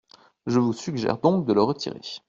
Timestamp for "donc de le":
1.19-1.61